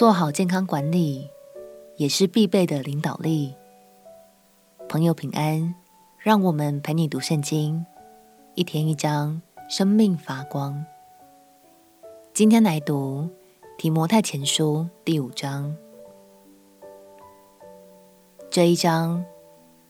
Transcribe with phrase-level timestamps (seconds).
[0.00, 1.28] 做好健康管理，
[1.96, 3.54] 也是必备的领导力。
[4.88, 5.74] 朋友平安，
[6.18, 7.84] 让我们陪你读圣经，
[8.54, 10.82] 一天一章，生命发光。
[12.32, 13.28] 今天来读
[13.76, 15.76] 提摩太前书第五章。
[18.48, 19.22] 这一章，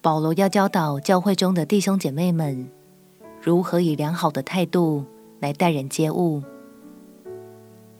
[0.00, 2.66] 保罗要教导教会中的弟兄姐妹们，
[3.42, 5.04] 如何以良好的态度
[5.38, 6.42] 来待人接物。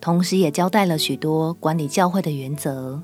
[0.01, 3.03] 同时也交代了许多管理教会的原则。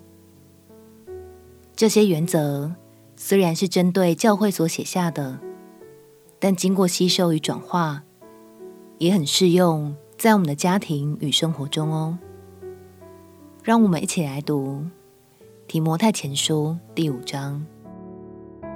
[1.76, 2.72] 这些原则
[3.16, 5.38] 虽然是针对教会所写下的，
[6.38, 8.04] 但经过吸收与转化，
[8.98, 12.18] 也很适用在我们的家庭与生活中哦。
[13.62, 14.84] 让我们一起来读
[15.66, 17.64] 《提摩太前书》第五章。《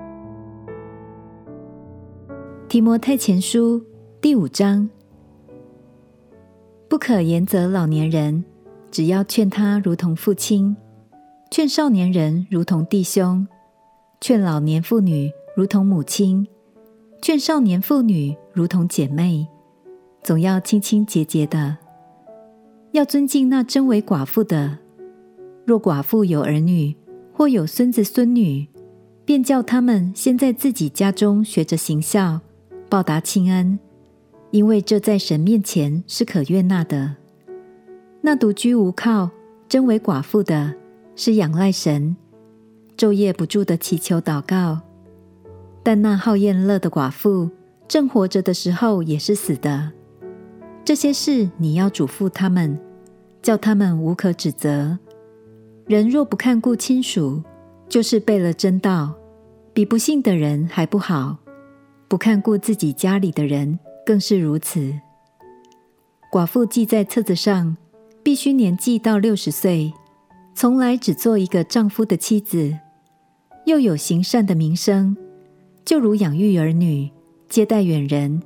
[2.68, 3.80] 提摩太前书》
[4.20, 4.90] 第五章。
[6.88, 8.42] 不可严责老年人，
[8.90, 10.74] 只要劝他如同父亲；
[11.50, 13.46] 劝少年人如同弟兄；
[14.22, 16.46] 劝老年妇女如同母亲；
[17.20, 19.46] 劝少年妇女如同姐妹。
[20.22, 21.76] 总要清清洁洁的，
[22.92, 24.78] 要尊敬那真为寡妇的。
[25.66, 26.96] 若寡妇有儿女
[27.34, 28.66] 或有孙子孙女，
[29.26, 32.40] 便叫他们先在自己家中学着行孝，
[32.88, 33.78] 报答亲恩。
[34.50, 37.16] 因为这在神面前是可悦纳的。
[38.20, 39.30] 那独居无靠、
[39.68, 40.74] 真为寡妇的，
[41.14, 42.16] 是仰赖神，
[42.96, 44.80] 昼夜不住的祈求祷告；
[45.82, 47.50] 但那好宴乐的寡妇，
[47.86, 49.92] 正活着的时候也是死的。
[50.84, 52.78] 这些事你要嘱咐他们，
[53.42, 54.98] 叫他们无可指责。
[55.86, 57.42] 人若不看顾亲属，
[57.88, 59.14] 就是背了真道，
[59.72, 61.36] 比不信的人还不好。
[62.08, 64.94] 不看顾自己家里的人，更是如此。
[66.32, 67.76] 寡妇记在册子上，
[68.22, 69.92] 必须年纪到六十岁，
[70.54, 72.78] 从来只做一个丈夫的妻子，
[73.66, 75.14] 又有行善的名声，
[75.84, 77.10] 就如养育儿女、
[77.50, 78.42] 接待远人、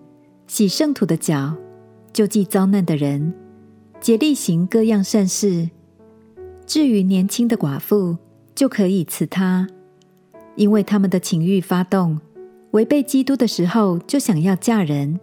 [0.49, 1.55] 洗圣徒的脚、
[2.13, 3.33] 救济遭难的人，
[4.01, 5.71] 竭力行各样善事。
[6.67, 8.17] 至于年轻的寡妇，
[8.53, 9.69] 就可以辞她，
[10.57, 12.21] 因为他们的情欲发动，
[12.73, 15.21] 违背基督的时候，就想要嫁人。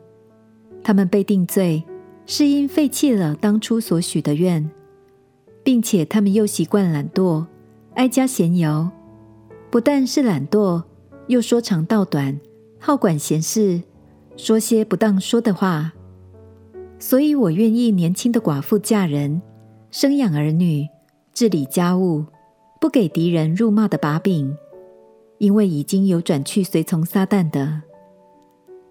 [0.84, 1.84] 他们被定罪，
[2.26, 4.70] 是因废弃了当初所许的愿，
[5.64, 7.46] 并且他们又习惯懒惰，
[7.96, 8.90] 挨家闲游。
[9.70, 10.82] 不但是懒惰，
[11.28, 12.40] 又说长道短，
[12.80, 13.82] 好管闲事，
[14.36, 15.94] 说些不当说的话。
[16.98, 19.42] 所以我愿意年轻的寡妇嫁人，
[19.92, 20.88] 生养儿女，
[21.34, 22.26] 治理家务，
[22.82, 24.58] 不给敌人辱骂的把柄，
[25.38, 27.82] 因为已经有转去随从撒旦的。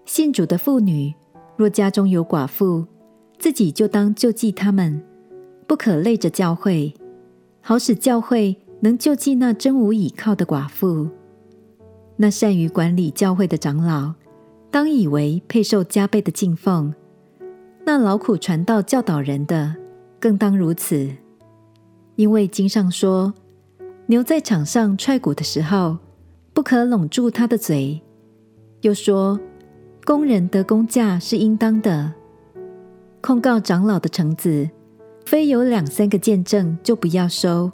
[0.05, 1.13] 信主的妇女。
[1.59, 2.85] 若家中有寡妇，
[3.37, 5.03] 自己就当救济他们，
[5.67, 6.93] 不可累着教会，
[7.59, 11.09] 好使教会能救济那真无倚靠的寡妇。
[12.15, 14.13] 那善于管理教会的长老，
[14.71, 16.93] 当以为配受加倍的敬奉；
[17.85, 19.75] 那劳苦传道教导人的，
[20.17, 21.09] 更当如此。
[22.15, 23.33] 因为经上说，
[24.05, 25.97] 牛在场上踹谷的时候，
[26.53, 27.99] 不可拢住它的嘴；
[28.79, 29.37] 又说。
[30.09, 32.11] 工人得工价是应当的。
[33.21, 34.67] 控告长老的橙子，
[35.23, 37.71] 非有两三个见证，就不要收。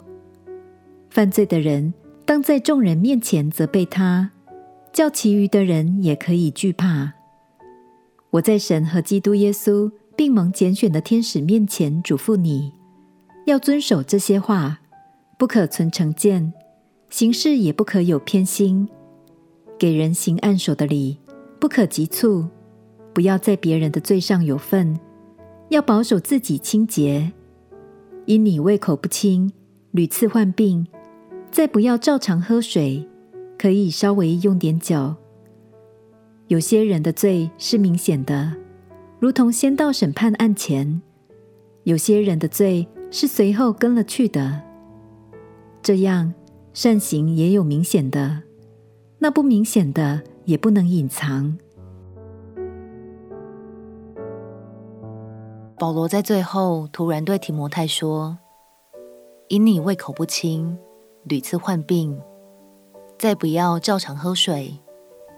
[1.08, 1.94] 犯罪的人，
[2.26, 4.32] 当在众人面前责备他，
[4.92, 7.14] 叫其余的人也可以惧怕。
[8.32, 12.74] 我在神和基督耶稣并蒙拣选的天使面前嘱咐你，
[13.46, 14.80] 要遵守这些话，
[15.38, 16.52] 不可存成见，
[17.08, 18.86] 行事也不可有偏心，
[19.78, 21.16] 给人行按手的礼。
[21.58, 22.46] 不可急促，
[23.12, 24.98] 不要在别人的罪上有份，
[25.70, 27.32] 要保守自己清洁。
[28.26, 29.52] 因你胃口不清，
[29.92, 30.86] 屡次患病，
[31.50, 33.08] 再不要照常喝水，
[33.58, 35.14] 可以稍微用点酒。
[36.48, 38.52] 有些人的罪是明显的，
[39.18, 41.00] 如同先到审判案前；
[41.84, 44.62] 有些人的罪是随后跟了去的。
[45.82, 46.34] 这样
[46.74, 48.42] 善行也有明显的，
[49.18, 50.22] 那不明显的。
[50.46, 51.58] 也不能隐藏。
[55.78, 58.38] 保罗在最后突然对提摩太说
[59.48, 60.78] ：“因你胃口不清，
[61.24, 62.18] 屡次患病，
[63.18, 64.78] 再不要照常喝水，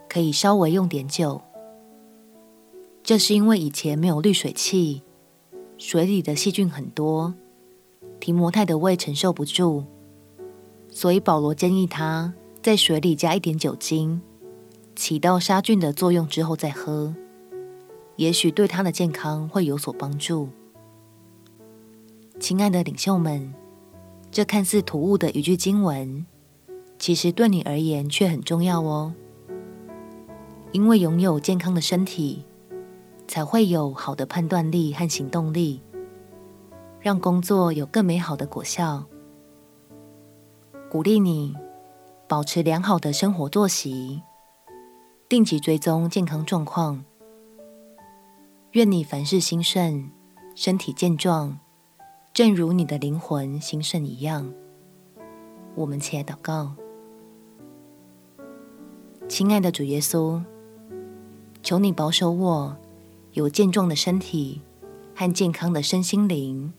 [0.09, 1.41] 可以稍微用点酒。
[3.03, 5.03] 这是因为以前没有滤水器，
[5.79, 7.35] 水里的细菌很多，
[8.21, 9.85] 提摩太的胃承受不住，
[10.89, 12.33] 所以保罗建议他
[12.63, 14.21] 在水里加一点酒精。”
[14.99, 17.15] 起到杀菌的作用之后再喝，
[18.17, 20.49] 也许对他的健康会有所帮助。
[22.41, 23.55] 亲爱的领袖们，
[24.33, 26.27] 这看似突兀的一句经文，
[26.99, 29.15] 其实对你而言却很重要哦。
[30.73, 32.45] 因为拥有健康的身体，
[33.29, 35.81] 才会有好的判断力和行动力，
[36.99, 39.05] 让工作有更美好的果效。
[40.91, 41.55] 鼓励你
[42.27, 44.23] 保持良好的生活作息，
[45.29, 47.05] 定期追踪健康状况。
[48.73, 50.11] 愿你凡事兴盛，
[50.55, 51.59] 身体健壮，
[52.33, 54.51] 正如你的灵魂兴盛一样。
[55.75, 56.73] 我们起来祷告，
[59.29, 60.43] 亲爱的主耶稣。
[61.63, 62.75] 求你保守我
[63.33, 64.63] 有健壮的身体
[65.15, 66.73] 和健康的身心灵，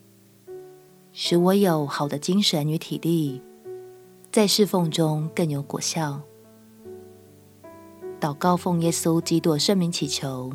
[1.14, 3.44] 使我有好的精神与体力，
[4.32, 6.22] 在侍奉中更有果效。
[8.20, 10.52] 祷告奉耶稣基督圣名祈求，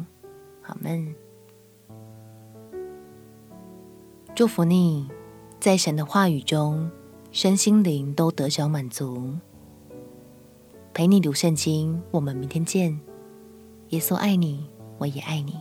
[0.64, 1.14] 阿门。
[4.34, 5.08] 祝福你，
[5.58, 6.90] 在神的话语中，
[7.32, 9.32] 身心灵都得着满足。
[10.92, 13.00] 陪你读圣经，我们明天见。
[13.88, 14.68] 耶稣爱你，
[14.98, 15.54] 我也爱你。